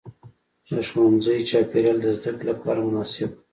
[0.73, 3.37] د ښوونځي چاپېریال د زده کړې لپاره مناسب و.